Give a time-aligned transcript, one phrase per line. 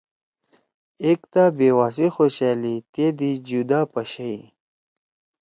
[1.05, 4.41] ایکتا بیوا سی خوشألی تے دی جُدا پَشَئی